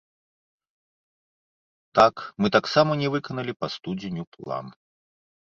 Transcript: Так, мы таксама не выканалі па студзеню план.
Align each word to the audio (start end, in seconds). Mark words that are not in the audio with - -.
Так, 1.99 2.23
мы 2.41 2.51
таксама 2.57 2.91
не 3.03 3.13
выканалі 3.17 3.57
па 3.61 3.67
студзеню 3.75 4.23
план. 4.39 4.65